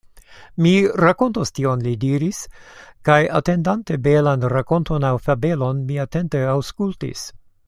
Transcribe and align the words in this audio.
Mi 0.65 0.69
rakontos 1.03 1.53
tion, 1.59 1.83
li 1.87 1.93
diris, 2.05 2.39
kaj 3.09 3.19
atendante 3.41 4.01
belan 4.09 4.49
rakonton 4.57 5.09
aŭ 5.11 5.15
fabelon, 5.29 5.89
mi 5.91 6.05
atente 6.09 6.47
aŭskultis. 6.57 7.29